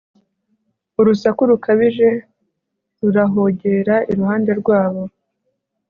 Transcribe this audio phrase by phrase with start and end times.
[0.99, 2.09] urusaku rukabije
[3.01, 5.03] rurahogera iruhande rwabo